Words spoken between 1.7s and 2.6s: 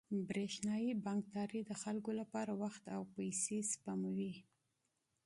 خلکو لپاره